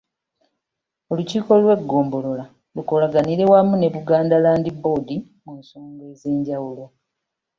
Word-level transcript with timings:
Olukiiko 1.11 1.51
lw’eggombolola 1.61 2.45
lukolaganire 2.75 3.43
wamu 3.51 3.73
ne 3.77 3.89
Buganda 3.95 4.35
Land 4.43 4.65
Board 4.81 5.07
mu 5.43 5.51
nsonga 5.59 6.03
ez'enjawulo. 6.13 6.85